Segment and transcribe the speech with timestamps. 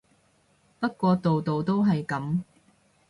[0.79, 2.39] 不過度度都係噉